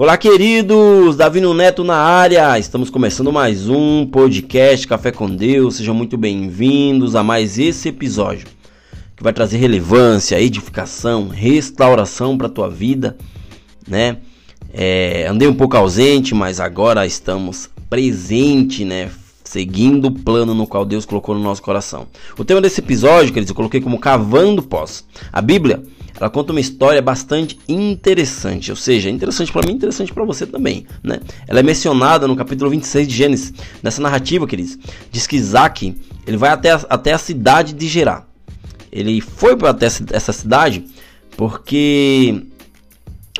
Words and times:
Olá, 0.00 0.16
queridos! 0.16 1.16
Davi 1.16 1.40
Neto 1.40 1.82
na 1.82 1.96
área. 1.96 2.56
Estamos 2.56 2.88
começando 2.88 3.32
mais 3.32 3.68
um 3.68 4.06
podcast 4.06 4.86
Café 4.86 5.10
com 5.10 5.28
Deus. 5.28 5.74
Sejam 5.74 5.92
muito 5.92 6.16
bem-vindos 6.16 7.16
a 7.16 7.24
mais 7.24 7.58
esse 7.58 7.88
episódio 7.88 8.46
que 9.16 9.24
vai 9.24 9.32
trazer 9.32 9.56
relevância, 9.56 10.40
edificação, 10.40 11.26
restauração 11.26 12.38
para 12.38 12.48
tua 12.48 12.70
vida, 12.70 13.18
né? 13.88 14.18
É, 14.72 15.26
andei 15.26 15.48
um 15.48 15.54
pouco 15.54 15.76
ausente, 15.76 16.32
mas 16.32 16.60
agora 16.60 17.04
estamos 17.04 17.68
presente, 17.90 18.84
né? 18.84 19.10
Seguindo 19.48 20.08
o 20.08 20.10
plano 20.10 20.54
no 20.54 20.66
qual 20.66 20.84
Deus 20.84 21.06
colocou 21.06 21.34
no 21.34 21.40
nosso 21.40 21.62
coração. 21.62 22.06
O 22.36 22.44
tema 22.44 22.60
desse 22.60 22.82
episódio, 22.82 23.32
queridos, 23.32 23.48
eu 23.48 23.54
coloquei 23.54 23.80
como 23.80 23.98
cavando 23.98 24.62
pós. 24.62 25.06
A 25.32 25.40
Bíblia 25.40 25.82
ela 26.20 26.28
conta 26.28 26.52
uma 26.52 26.60
história 26.60 27.00
bastante 27.00 27.58
interessante, 27.66 28.70
ou 28.70 28.76
seja, 28.76 29.08
interessante 29.08 29.50
para 29.50 29.66
mim, 29.66 29.72
interessante 29.72 30.12
para 30.12 30.22
você 30.26 30.46
também, 30.46 30.84
né? 31.02 31.20
Ela 31.46 31.60
é 31.60 31.62
mencionada 31.62 32.28
no 32.28 32.36
capítulo 32.36 32.68
26 32.68 33.08
de 33.08 33.14
Gênesis. 33.14 33.54
Nessa 33.82 34.02
narrativa, 34.02 34.46
queridos, 34.46 34.76
diz 35.10 35.26
que 35.26 35.36
Isaac, 35.36 35.96
ele 36.26 36.36
vai 36.36 36.50
até 36.50 36.72
a, 36.72 36.80
até 36.90 37.14
a 37.14 37.18
cidade 37.18 37.72
de 37.72 37.88
Gerá. 37.88 38.24
Ele 38.92 39.18
foi 39.22 39.56
para 39.56 39.70
até 39.70 39.86
essa 39.86 40.32
cidade 40.34 40.84
porque 41.38 42.42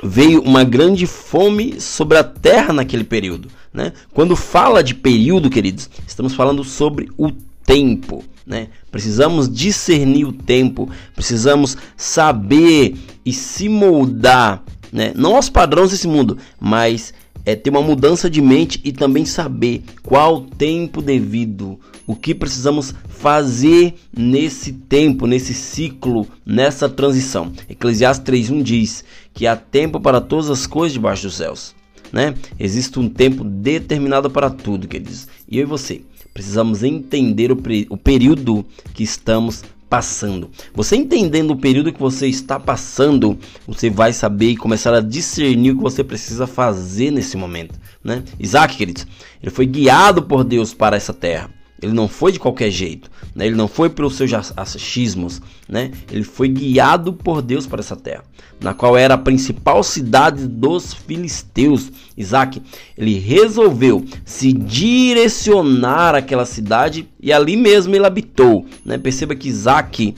veio 0.02 0.40
uma 0.40 0.64
grande 0.64 1.06
fome 1.06 1.78
sobre 1.78 2.16
a 2.16 2.24
terra 2.24 2.72
naquele 2.72 3.04
período, 3.04 3.50
né? 3.78 3.92
Quando 4.12 4.36
fala 4.36 4.82
de 4.82 4.94
período, 4.94 5.48
queridos, 5.48 5.88
estamos 6.06 6.34
falando 6.34 6.62
sobre 6.62 7.08
o 7.16 7.30
tempo 7.64 8.24
né? 8.48 8.68
Precisamos 8.90 9.46
discernir 9.46 10.24
o 10.24 10.32
tempo, 10.32 10.88
precisamos 11.14 11.76
saber 11.98 12.96
e 13.24 13.30
se 13.30 13.68
moldar, 13.68 14.64
né? 14.90 15.12
Não 15.14 15.36
aos 15.36 15.50
padrões 15.50 15.90
desse 15.90 16.08
mundo, 16.08 16.38
mas 16.58 17.12
é 17.44 17.54
ter 17.54 17.68
uma 17.68 17.82
mudança 17.82 18.30
de 18.30 18.40
mente 18.40 18.80
e 18.82 18.90
também 18.90 19.26
saber 19.26 19.82
qual 20.02 20.40
tempo 20.40 21.02
devido, 21.02 21.78
o 22.06 22.16
que 22.16 22.34
precisamos 22.34 22.94
fazer 23.06 23.94
nesse 24.16 24.72
tempo, 24.72 25.26
nesse 25.26 25.52
ciclo, 25.52 26.26
nessa 26.44 26.88
transição. 26.88 27.52
Eclesiastes 27.68 28.24
3:1 28.24 28.62
diz 28.62 29.04
que 29.34 29.46
há 29.46 29.54
tempo 29.56 30.00
para 30.00 30.22
todas 30.22 30.48
as 30.48 30.66
coisas 30.66 30.94
debaixo 30.94 31.24
dos 31.24 31.36
céus, 31.36 31.74
né? 32.12 32.34
Existe 32.58 32.98
um 32.98 33.08
tempo 33.08 33.44
determinado 33.44 34.30
para 34.30 34.50
tudo, 34.50 34.88
queridos. 34.88 35.28
E 35.48 35.58
eu 35.58 35.62
e 35.62 35.66
você 35.66 36.02
Precisamos 36.38 36.84
entender 36.84 37.50
o, 37.50 37.60
o 37.90 37.96
período 37.96 38.64
que 38.94 39.02
estamos 39.02 39.64
passando. 39.90 40.48
Você 40.72 40.94
entendendo 40.94 41.50
o 41.50 41.56
período 41.56 41.92
que 41.92 41.98
você 41.98 42.28
está 42.28 42.60
passando, 42.60 43.36
você 43.66 43.90
vai 43.90 44.12
saber 44.12 44.50
e 44.50 44.56
começar 44.56 44.94
a 44.94 45.00
discernir 45.00 45.72
o 45.72 45.76
que 45.76 45.82
você 45.82 46.04
precisa 46.04 46.46
fazer 46.46 47.10
nesse 47.10 47.36
momento, 47.36 47.74
né? 48.04 48.22
Isaac, 48.38 48.76
queridos, 48.76 49.04
ele 49.42 49.50
foi 49.50 49.66
guiado 49.66 50.22
por 50.22 50.44
Deus 50.44 50.72
para 50.72 50.96
essa 50.96 51.12
terra. 51.12 51.50
Ele 51.80 51.92
não 51.92 52.08
foi 52.08 52.32
de 52.32 52.40
qualquer 52.40 52.70
jeito, 52.70 53.08
né? 53.34 53.46
ele 53.46 53.54
não 53.54 53.68
foi 53.68 53.88
pelos 53.88 54.16
seus 54.16 54.32
achismos, 54.56 55.40
né? 55.68 55.92
ele 56.10 56.24
foi 56.24 56.48
guiado 56.48 57.12
por 57.12 57.40
Deus 57.40 57.66
para 57.66 57.80
essa 57.80 57.94
terra, 57.94 58.24
na 58.60 58.74
qual 58.74 58.96
era 58.96 59.14
a 59.14 59.18
principal 59.18 59.82
cidade 59.84 60.46
dos 60.46 60.92
filisteus. 60.92 61.92
Isaac, 62.16 62.60
ele 62.96 63.18
resolveu 63.18 64.04
se 64.24 64.52
direcionar 64.52 66.16
àquela 66.16 66.44
cidade 66.44 67.08
e 67.20 67.32
ali 67.32 67.56
mesmo 67.56 67.94
ele 67.94 68.06
habitou. 68.06 68.66
Né? 68.84 68.98
Perceba 68.98 69.36
que 69.36 69.48
Isaac 69.48 70.16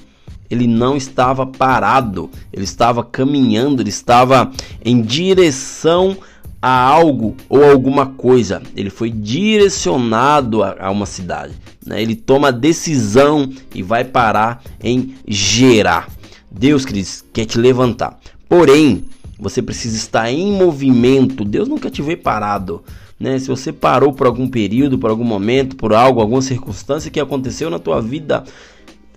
ele 0.51 0.67
não 0.67 0.97
estava 0.97 1.47
parado, 1.47 2.29
ele 2.53 2.65
estava 2.65 3.05
caminhando, 3.05 3.81
ele 3.81 3.91
estava 3.91 4.51
em 4.85 5.01
direção 5.01 6.17
a 6.61 6.71
algo 6.71 7.37
ou 7.49 7.65
alguma 7.65 8.07
coisa. 8.07 8.63
Ele 8.77 8.91
foi 8.91 9.11
direcionado 9.11 10.63
a, 10.63 10.77
a 10.79 10.91
uma 10.91 11.07
cidade. 11.07 11.55
Né? 11.85 12.03
Ele 12.03 12.15
toma 12.15 12.53
decisão 12.53 13.51
e 13.75 13.83
vai 13.83 14.05
parar 14.05 14.63
em 14.83 15.15
gerar. 15.27 16.09
Deus, 16.51 16.85
queridos, 16.85 17.25
quer 17.33 17.47
te 17.47 17.59
levantar. 17.59 18.19
Porém, 18.49 19.05
você 19.39 19.63
precisa 19.63 19.97
estar 19.97 20.31
em 20.31 20.53
movimento. 20.53 21.45
Deus 21.45 21.69
nunca 21.69 21.91
te 21.91 22.03
vê 22.03 22.17
parado. 22.17 22.83
Né? 23.19 23.39
Se 23.39 23.49
você 23.49 23.73
parou 23.73 24.13
por 24.13 24.27
algum 24.27 24.49
período, 24.49 24.99
por 24.99 25.11
algum 25.11 25.25
momento, 25.25 25.77
por 25.77 25.95
algo, 25.95 26.21
alguma 26.21 26.43
circunstância 26.43 27.11
que 27.11 27.21
aconteceu 27.21 27.71
na 27.71 27.79
tua 27.79 28.01
vida, 28.01 28.45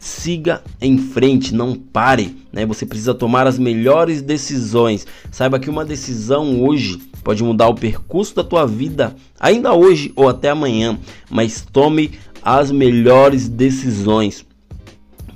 siga 0.03 0.61
em 0.81 0.97
frente, 0.97 1.55
não 1.55 1.75
pare, 1.75 2.35
né? 2.51 2.65
Você 2.65 2.85
precisa 2.85 3.13
tomar 3.13 3.47
as 3.47 3.57
melhores 3.57 4.21
decisões. 4.21 5.07
Saiba 5.31 5.57
que 5.57 5.69
uma 5.69 5.85
decisão 5.85 6.61
hoje 6.61 6.99
pode 7.23 7.43
mudar 7.43 7.67
o 7.67 7.75
percurso 7.75 8.35
da 8.35 8.43
tua 8.43 8.65
vida, 8.65 9.15
ainda 9.39 9.73
hoje 9.73 10.11
ou 10.15 10.27
até 10.27 10.49
amanhã, 10.49 10.97
mas 11.29 11.61
tome 11.61 12.11
as 12.41 12.71
melhores 12.71 13.47
decisões. 13.47 14.45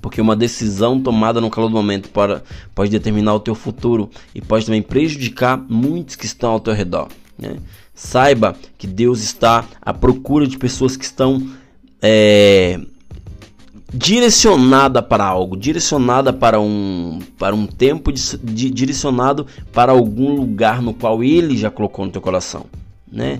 Porque 0.02 0.22
uma 0.22 0.36
decisão 0.36 1.02
tomada 1.02 1.42
no 1.42 1.50
calor 1.50 1.70
do 1.70 1.76
momento 1.76 2.10
pode, 2.10 2.42
pode 2.76 2.92
determinar 2.92 3.34
o 3.34 3.40
teu 3.40 3.56
futuro 3.56 4.10
e 4.34 4.42
pode 4.42 4.66
também 4.66 4.82
prejudicar 4.82 5.58
muitos 5.70 6.16
que 6.16 6.26
estão 6.26 6.52
ao 6.52 6.60
teu 6.60 6.74
redor. 6.74 7.10
Né? 7.38 7.58
Saiba 7.94 8.56
que 8.78 8.86
Deus 8.86 9.22
está 9.22 9.66
à 9.82 9.94
procura 9.94 10.48
de 10.48 10.58
pessoas 10.58 10.96
que 10.96 11.04
estão 11.04 11.50
é, 12.02 12.80
direcionada 13.94 15.02
para 15.02 15.26
algo, 15.26 15.56
direcionada 15.56 16.34
para 16.34 16.60
um, 16.60 17.20
para 17.38 17.56
um 17.56 17.66
tempo, 17.66 18.12
de, 18.12 18.38
de, 18.38 18.70
direcionado 18.70 19.48
para 19.72 19.92
algum 19.92 20.36
lugar 20.36 20.82
no 20.82 20.94
qual 20.94 21.24
Ele 21.24 21.56
já 21.58 21.72
colocou 21.72 22.06
no 22.06 22.12
teu 22.12 22.22
coração, 22.22 22.66
né? 23.10 23.40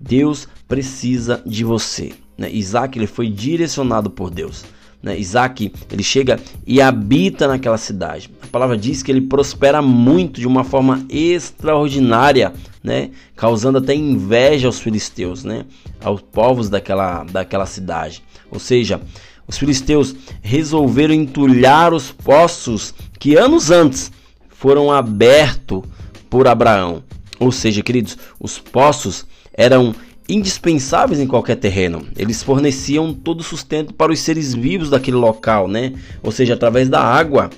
Deus 0.00 0.48
precisa 0.66 1.42
de 1.46 1.62
você. 1.62 2.12
Né? 2.36 2.50
Isaac 2.52 2.98
ele 2.98 3.06
foi 3.06 3.28
direcionado 3.28 4.10
por 4.10 4.30
Deus. 4.30 4.64
Né? 5.02 5.18
Isaac 5.18 5.72
ele 5.90 6.02
chega 6.02 6.40
e 6.66 6.80
habita 6.80 7.46
naquela 7.46 7.78
cidade. 7.78 8.30
A 8.42 8.46
palavra 8.46 8.76
diz 8.76 9.02
que 9.02 9.12
ele 9.12 9.20
prospera 9.20 9.80
muito 9.80 10.40
de 10.40 10.46
uma 10.46 10.64
forma 10.64 11.04
extraordinária, 11.08 12.52
né? 12.82 13.10
causando 13.36 13.78
até 13.78 13.94
inveja 13.94 14.66
aos 14.66 14.80
filisteus, 14.80 15.44
né? 15.44 15.66
aos 16.02 16.20
povos 16.20 16.68
daquela, 16.68 17.24
daquela 17.24 17.66
cidade. 17.66 18.22
Ou 18.50 18.58
seja, 18.58 19.00
os 19.46 19.58
filisteus 19.58 20.14
resolveram 20.40 21.14
entulhar 21.14 21.92
os 21.92 22.10
poços 22.10 22.94
que 23.18 23.36
anos 23.36 23.70
antes 23.70 24.10
foram 24.48 24.90
abertos 24.90 25.82
por 26.30 26.46
Abraão. 26.46 27.02
Ou 27.38 27.50
seja, 27.50 27.82
queridos, 27.82 28.16
os 28.38 28.58
poços 28.58 29.26
eram 29.52 29.94
indispensáveis 30.28 31.20
em 31.20 31.26
qualquer 31.26 31.56
terreno. 31.56 32.06
Eles 32.16 32.42
forneciam 32.42 33.12
todo 33.12 33.40
o 33.40 33.44
sustento 33.44 33.92
para 33.92 34.12
os 34.12 34.20
seres 34.20 34.54
vivos 34.54 34.90
daquele 34.90 35.16
local, 35.16 35.68
né? 35.68 35.92
Ou 36.22 36.30
seja, 36.30 36.54
através 36.54 36.88
da 36.88 37.00
água. 37.00 37.50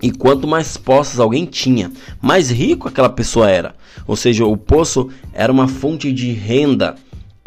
E 0.00 0.10
quanto 0.12 0.46
mais 0.46 0.76
poços 0.76 1.18
alguém 1.18 1.44
tinha, 1.44 1.90
mais 2.20 2.50
rico 2.50 2.86
aquela 2.88 3.08
pessoa 3.08 3.50
era. 3.50 3.74
Ou 4.06 4.14
seja, 4.14 4.44
o 4.44 4.56
poço 4.56 5.08
era 5.32 5.52
uma 5.52 5.66
fonte 5.66 6.12
de 6.12 6.30
renda 6.32 6.94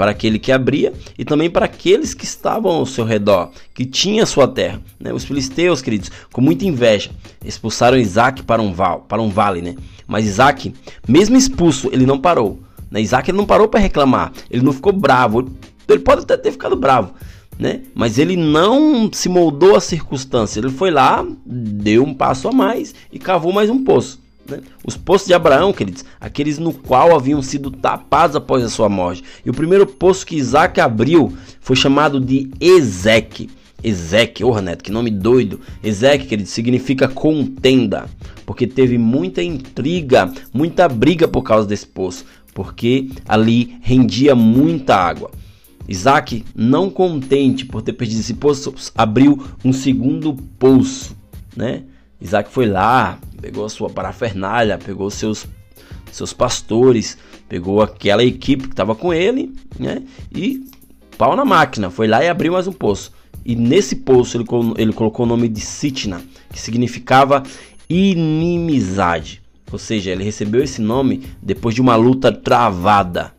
para 0.01 0.09
aquele 0.09 0.39
que 0.39 0.51
abria 0.51 0.91
e 1.15 1.23
também 1.23 1.47
para 1.47 1.65
aqueles 1.65 2.15
que 2.15 2.25
estavam 2.25 2.71
ao 2.71 2.87
seu 2.87 3.05
redor, 3.05 3.51
que 3.71 3.85
tinha 3.85 4.25
sua 4.25 4.47
terra. 4.47 4.81
Né? 4.99 5.13
Os 5.13 5.23
filisteus, 5.23 5.79
queridos, 5.79 6.09
com 6.33 6.41
muita 6.41 6.65
inveja, 6.65 7.11
expulsaram 7.45 7.99
Isaac 7.99 8.41
para 8.41 8.63
um, 8.63 8.73
val, 8.73 9.05
para 9.07 9.21
um 9.21 9.29
vale, 9.29 9.61
né? 9.61 9.75
Mas 10.07 10.25
Isaac, 10.25 10.73
mesmo 11.07 11.37
expulso, 11.37 11.87
ele 11.93 12.07
não 12.07 12.17
parou. 12.17 12.59
Né? 12.89 12.99
Isaac 12.99 13.29
ele 13.29 13.37
não 13.37 13.45
parou 13.45 13.67
para 13.67 13.79
reclamar, 13.79 14.33
ele 14.49 14.63
não 14.63 14.73
ficou 14.73 14.91
bravo. 14.91 15.51
Ele 15.87 15.99
pode 15.99 16.23
até 16.23 16.35
ter 16.35 16.51
ficado 16.51 16.75
bravo, 16.75 17.13
né? 17.59 17.81
Mas 17.93 18.17
ele 18.17 18.35
não 18.35 19.07
se 19.13 19.29
moldou 19.29 19.75
à 19.75 19.79
circunstância. 19.79 20.59
Ele 20.59 20.71
foi 20.71 20.89
lá, 20.89 21.23
deu 21.45 22.03
um 22.03 22.13
passo 22.15 22.47
a 22.47 22.51
mais 22.51 22.95
e 23.11 23.19
cavou 23.19 23.53
mais 23.53 23.69
um 23.69 23.83
poço. 23.83 24.19
Né? 24.49 24.61
Os 24.85 24.97
poços 24.97 25.27
de 25.27 25.33
Abraão, 25.33 25.73
queridos, 25.73 26.05
aqueles 26.19 26.57
no 26.57 26.73
qual 26.73 27.15
haviam 27.15 27.41
sido 27.41 27.71
tapados 27.71 28.35
após 28.35 28.63
a 28.63 28.69
sua 28.69 28.89
morte. 28.89 29.23
E 29.45 29.49
o 29.49 29.53
primeiro 29.53 29.85
poço 29.85 30.25
que 30.25 30.35
Isaac 30.35 30.79
abriu 30.79 31.35
foi 31.59 31.75
chamado 31.75 32.19
de 32.19 32.51
Ezeque. 32.59 33.49
Ezeque, 33.83 34.43
oh 34.43 34.59
Neto, 34.61 34.83
que 34.83 34.91
nome 34.91 35.09
doido. 35.09 35.59
Ezeque, 35.83 36.27
querido, 36.27 36.47
significa 36.47 37.07
contenda, 37.07 38.07
porque 38.45 38.67
teve 38.67 38.97
muita 38.97 39.41
intriga, 39.41 40.31
muita 40.53 40.87
briga 40.87 41.27
por 41.27 41.41
causa 41.41 41.67
desse 41.67 41.87
poço, 41.87 42.25
porque 42.53 43.09
ali 43.27 43.77
rendia 43.81 44.35
muita 44.35 44.95
água. 44.95 45.31
Isaac, 45.87 46.45
não 46.55 46.89
contente 46.89 47.65
por 47.65 47.81
ter 47.81 47.93
perdido 47.93 48.19
esse 48.19 48.35
poço, 48.35 48.73
abriu 48.95 49.43
um 49.65 49.73
segundo 49.73 50.33
poço, 50.59 51.15
né? 51.55 51.83
Isaac 52.21 52.51
foi 52.51 52.67
lá, 52.67 53.17
pegou 53.41 53.65
a 53.65 53.69
sua 53.69 53.89
parafernália, 53.89 54.77
pegou 54.77 55.09
seus 55.09 55.47
seus 56.11 56.33
pastores, 56.33 57.17
pegou 57.47 57.81
aquela 57.81 58.23
equipe 58.23 58.65
que 58.65 58.73
estava 58.73 58.93
com 58.93 59.13
ele, 59.13 59.53
né? 59.79 60.03
E 60.33 60.65
pau 61.17 61.35
na 61.35 61.45
máquina, 61.45 61.89
foi 61.89 62.07
lá 62.07 62.23
e 62.23 62.27
abriu 62.27 62.53
mais 62.53 62.67
um 62.67 62.73
poço. 62.73 63.13
E 63.45 63.55
nesse 63.55 63.95
poço 63.97 64.37
ele, 64.37 64.45
ele 64.77 64.93
colocou 64.93 65.25
o 65.25 65.29
nome 65.29 65.47
de 65.47 65.61
Sitna, 65.61 66.21
que 66.51 66.59
significava 66.59 67.43
inimizade. 67.89 69.41
Ou 69.71 69.79
seja, 69.79 70.11
ele 70.11 70.23
recebeu 70.23 70.61
esse 70.61 70.81
nome 70.81 71.23
depois 71.41 71.73
de 71.73 71.81
uma 71.81 71.95
luta 71.95 72.31
travada, 72.31 73.33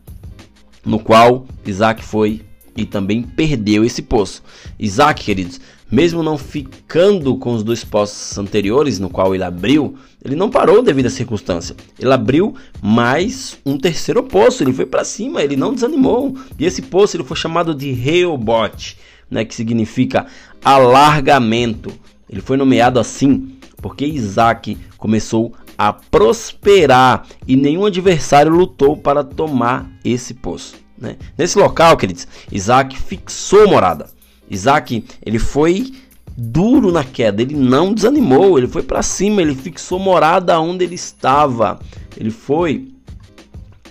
no 0.83 0.99
qual 0.99 1.45
Isaac 1.65 2.03
foi 2.03 2.41
e 2.75 2.85
também 2.85 3.21
perdeu 3.21 3.83
esse 3.83 4.01
poço. 4.01 4.43
Isaac, 4.79 5.23
queridos, 5.23 5.59
mesmo 5.91 6.23
não 6.23 6.37
ficando 6.37 7.37
com 7.37 7.53
os 7.53 7.63
dois 7.63 7.83
poços 7.83 8.37
anteriores, 8.37 8.99
no 8.99 9.09
qual 9.09 9.35
ele 9.35 9.43
abriu, 9.43 9.95
ele 10.23 10.35
não 10.35 10.49
parou 10.49 10.81
devido 10.81 11.05
à 11.05 11.09
circunstância. 11.09 11.75
Ele 11.99 12.11
abriu 12.11 12.55
mais 12.81 13.57
um 13.65 13.77
terceiro 13.77 14.23
poço, 14.23 14.63
ele 14.63 14.73
foi 14.73 14.85
para 14.85 15.03
cima, 15.03 15.43
ele 15.43 15.55
não 15.55 15.73
desanimou. 15.73 16.35
E 16.57 16.65
esse 16.65 16.81
poço 16.81 17.15
ele 17.15 17.23
foi 17.23 17.37
chamado 17.37 17.75
de 17.75 17.91
Reobote, 17.91 18.97
né, 19.29 19.45
que 19.45 19.53
significa 19.53 20.25
alargamento. 20.63 21.91
Ele 22.29 22.41
foi 22.41 22.57
nomeado 22.57 22.99
assim 22.99 23.53
porque 23.83 24.05
Isaac 24.05 24.77
começou 24.97 25.53
a 25.77 25.91
prosperar 25.91 27.27
e 27.45 27.57
nenhum 27.57 27.85
adversário 27.85 28.51
lutou 28.51 28.95
para 28.95 29.23
tomar 29.23 29.91
esse 30.05 30.33
poço. 30.33 30.82
Né? 31.03 31.17
Nesse 31.37 31.59
local, 31.59 31.97
queridos, 31.97 32.25
Isaac 32.49 32.97
fixou 32.97 33.67
morada. 33.67 34.07
Isaac 34.49 35.03
ele 35.25 35.37
foi 35.37 35.91
duro 36.37 36.93
na 36.93 37.03
queda, 37.03 37.41
ele 37.41 37.55
não 37.55 37.93
desanimou, 37.93 38.57
ele 38.57 38.69
foi 38.69 38.83
para 38.83 39.03
cima, 39.03 39.41
ele 39.41 39.53
fixou 39.53 39.99
morada 39.99 40.57
onde 40.61 40.85
ele 40.85 40.95
estava. 40.95 41.77
Ele 42.15 42.31
foi, 42.31 42.87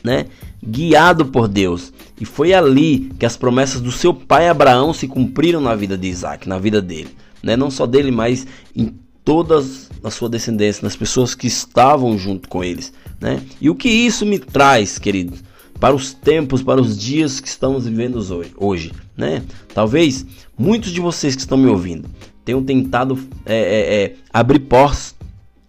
né, 0.03 0.25
guiado 0.65 1.27
por 1.27 1.47
Deus. 1.47 1.93
E 2.19 2.25
foi 2.25 2.55
ali 2.55 3.11
que 3.19 3.27
as 3.27 3.37
promessas 3.37 3.83
do 3.83 3.93
seu 3.93 4.15
pai 4.15 4.49
Abraão 4.49 4.95
se 4.95 5.07
cumpriram 5.07 5.61
na 5.61 5.75
vida 5.75 5.99
de 5.99 6.09
Isaac, 6.09 6.49
na 6.49 6.59
vida 6.59 6.81
dele. 6.81 7.11
Né? 7.43 7.57
Não 7.57 7.71
só 7.71 7.85
dele, 7.85 8.11
mas 8.11 8.47
em 8.75 8.95
todas 9.23 9.91
a 10.03 10.11
sua 10.11 10.31
descendência, 10.31 10.83
nas 10.83 10.97
pessoas 10.97 11.35
que 11.35 11.47
estavam 11.47 12.17
junto 12.17 12.49
com 12.49 12.65
eles. 12.65 12.93
Né? 13.21 13.43
E 13.61 13.69
o 13.69 13.75
que 13.75 13.89
isso 13.89 14.25
me 14.25 14.39
traz, 14.39 14.99
queridos? 14.99 15.43
Para 15.83 15.97
os 15.97 16.13
tempos, 16.15 16.63
para 16.63 16.81
os 16.81 16.97
dias 16.97 17.41
que 17.41 17.49
estamos 17.49 17.87
vivendo 17.87 18.15
hoje, 18.19 18.53
hoje 18.57 18.93
né? 19.17 19.43
Talvez 19.75 20.25
muitos 20.57 20.93
de 20.93 21.01
vocês 21.01 21.35
que 21.35 21.41
estão 21.41 21.59
me 21.59 21.67
ouvindo 21.67 22.09
tenham 22.45 22.63
tentado 22.63 23.19
é, 23.45 23.57
é, 23.57 23.95
é, 24.05 24.15
abrir 24.33 24.61
poços, 24.61 25.17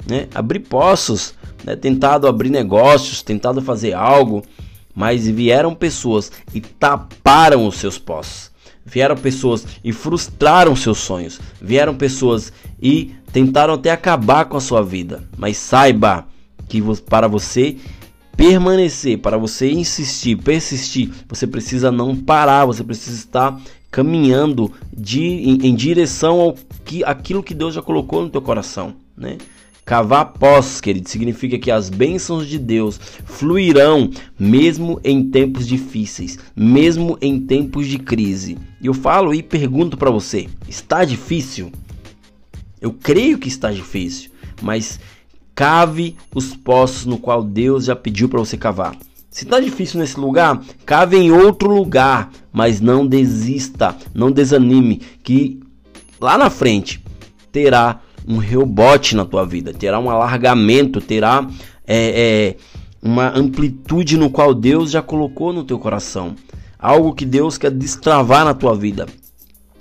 né? 0.08 0.28
Abrir 0.36 0.60
poços, 0.60 1.34
né? 1.64 1.76
Tentado 1.76 2.28
abrir 2.28 2.52
negócios, 2.52 3.24
tentado 3.24 3.60
fazer 3.60 3.94
algo, 3.94 4.44
mas 4.94 5.28
vieram 5.28 5.74
pessoas 5.74 6.32
e 6.54 6.62
taparam 6.62 7.66
os 7.66 7.78
seus 7.78 7.98
poços. 7.98 8.52
Vieram 8.86 9.18
pessoas 9.18 9.66
e 9.84 9.92
frustraram 9.92 10.76
seus 10.76 11.00
sonhos. 11.00 11.40
Vieram 11.60 11.96
pessoas 11.96 12.54
e 12.80 13.16
tentaram 13.32 13.74
até 13.74 13.90
acabar 13.90 14.46
com 14.46 14.58
a 14.58 14.62
sua 14.62 14.84
vida. 14.84 15.24
Mas 15.36 15.58
saiba 15.58 16.28
que 16.70 16.84
para 17.10 17.28
você 17.28 17.78
permanecer, 18.36 19.20
para 19.20 19.38
você 19.38 19.72
insistir, 19.72 20.38
persistir, 20.38 21.10
você 21.28 21.48
precisa 21.48 21.92
não 21.92 22.16
parar, 22.16 22.66
você 22.66 22.84
precisa 22.84 23.16
estar 23.18 23.62
caminhando 23.92 24.72
de, 24.92 25.22
em, 25.22 25.68
em 25.68 25.76
direção 25.76 26.40
ao 26.40 26.56
que 26.84 27.04
aquilo 27.04 27.44
que 27.44 27.54
Deus 27.54 27.76
já 27.76 27.82
colocou 27.82 28.24
no 28.24 28.30
teu 28.30 28.42
coração, 28.42 28.96
né? 29.16 29.38
Cavar 29.86 30.32
pós, 30.34 30.80
querido, 30.80 31.10
significa 31.10 31.60
que 31.60 31.70
as 31.70 31.90
bênçãos 31.90 32.48
de 32.48 32.58
Deus 32.58 32.98
fluirão 33.26 34.10
mesmo 34.40 35.00
em 35.04 35.30
tempos 35.30 35.68
difíceis, 35.68 36.40
mesmo 36.56 37.18
em 37.22 37.38
tempos 37.42 37.86
de 37.88 38.00
crise. 38.00 38.58
E 38.82 38.88
eu 38.88 38.94
falo 38.94 39.34
e 39.34 39.44
pergunto 39.44 39.98
para 39.98 40.10
você: 40.10 40.48
está 40.70 41.04
difícil? 41.04 41.70
Eu 42.80 42.94
creio 42.94 43.38
que 43.38 43.50
está 43.50 43.72
difícil, 43.72 44.32
mas 44.62 45.02
cave 45.56 46.16
os 46.34 46.56
poços 46.56 47.06
no 47.06 47.18
qual 47.18 47.44
Deus 47.44 47.86
já 47.86 47.96
pediu 47.96 48.28
para 48.28 48.40
você 48.40 48.58
cavar. 48.58 48.96
Se 49.30 49.46
está 49.46 49.60
difícil 49.60 50.00
nesse 50.00 50.20
lugar, 50.20 50.62
cave 50.86 51.18
em 51.18 51.32
outro 51.32 51.74
lugar, 51.74 52.30
mas 52.52 52.80
não 52.80 53.06
desista, 53.06 53.96
não 54.14 54.32
desanime, 54.32 55.02
que 55.24 55.60
lá 56.22 56.38
na 56.38 56.50
frente 56.50 57.04
terá 57.52 58.00
um 58.28 58.38
rebote 58.38 59.16
na 59.16 59.26
tua 59.26 59.46
vida, 59.46 59.74
terá 59.74 60.00
um 60.00 60.10
alargamento, 60.10 61.02
terá 61.02 61.48
é, 61.86 62.56
é, 62.56 62.56
uma 63.02 63.36
amplitude 63.38 64.18
no 64.18 64.30
qual 64.30 64.54
Deus 64.54 64.92
já 64.92 65.02
colocou 65.02 65.52
no 65.52 65.64
teu 65.64 65.80
coração, 65.80 66.36
algo 66.78 67.14
que 67.14 67.26
Deus 67.26 67.58
quer 67.58 67.72
destravar 67.72 68.46
na 68.46 68.54
tua 68.54 68.76
vida. 68.76 69.08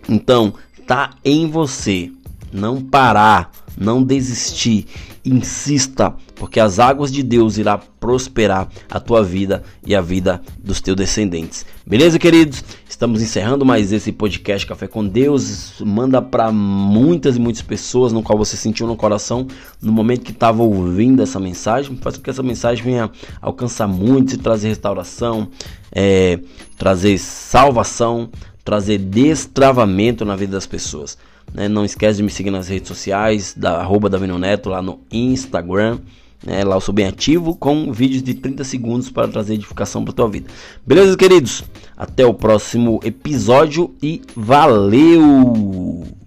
Então, 0.09 0.55
tá 0.87 1.11
em 1.25 1.49
você, 1.49 2.11
não 2.53 2.81
parar, 2.81 3.51
não 3.77 4.03
desistir 4.03 4.87
insista, 5.25 6.15
porque 6.35 6.59
as 6.59 6.79
águas 6.79 7.13
de 7.13 7.23
Deus 7.23 7.57
irá 7.57 7.79
prosperar 7.79 8.69
a 8.91 8.99
tua 8.99 9.23
vida 9.23 9.63
e 9.87 9.95
a 9.95 10.01
vida 10.01 10.43
dos 10.59 10.81
teus 10.81 10.97
descendentes. 10.97 11.65
Beleza, 11.87 12.19
queridos? 12.19 12.65
Estamos 12.89 13.23
encerrando 13.23 13.65
mais 13.65 13.93
esse 13.93 14.11
podcast 14.11 14.67
Café 14.67 14.89
com 14.89 15.07
Deus. 15.07 15.75
Manda 15.81 16.21
para 16.21 16.51
muitas 16.51 17.37
e 17.37 17.41
muitas 17.41 17.63
pessoas 17.63 18.13
no 18.13 18.23
qual 18.23 18.37
você 18.37 18.57
sentiu 18.57 18.87
no 18.87 18.97
coração 18.97 19.47
no 19.81 19.93
momento 19.93 20.23
que 20.23 20.33
estava 20.33 20.63
ouvindo 20.63 21.23
essa 21.23 21.39
mensagem. 21.39 21.97
Faz 21.97 22.17
com 22.17 22.23
que 22.23 22.31
essa 22.31 22.43
mensagem 22.43 22.85
venha 22.85 23.11
alcançar 23.41 23.87
muitos 23.87 24.35
e 24.35 24.39
trazer 24.39 24.69
restauração, 24.69 25.49
é, 25.93 26.41
trazer 26.77 27.19
salvação, 27.19 28.29
trazer 28.65 28.99
destravamento 28.99 30.25
na 30.25 30.35
vida 30.35 30.53
das 30.53 30.67
pessoas. 30.67 31.17
Né? 31.53 31.69
Não 31.69 31.85
esquece 31.85 32.19
de 32.19 32.23
me 32.23 32.31
seguir 32.31 32.51
nas 32.51 32.69
redes 32.69 32.89
sociais, 32.89 33.55
da 33.57 33.81
arroba 33.81 34.09
Neto 34.39 34.69
lá 34.69 34.83
no 34.83 35.01
Instagram. 35.11 35.99
Né? 36.45 36.65
Lá 36.65 36.77
eu 36.77 36.81
sou 36.81 36.95
bem 36.95 37.07
ativo 37.07 37.55
com 37.55 37.93
vídeos 37.93 38.23
de 38.23 38.35
30 38.35 38.65
segundos 38.65 39.11
para 39.11 39.29
trazer 39.29 39.55
edificação 39.55 40.05
para 40.05 40.13
tua 40.13 40.29
vida. 40.29 40.51
Beleza, 40.87 41.17
queridos? 41.17 41.63
Até 41.97 42.27
o 42.27 42.35
próximo 42.35 43.01
episódio 43.05 43.95
e 44.03 44.23
valeu! 44.35 46.22